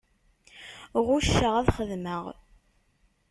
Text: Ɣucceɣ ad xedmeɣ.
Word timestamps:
Ɣucceɣ 1.05 1.53
ad 1.59 1.67
xedmeɣ. 1.77 2.23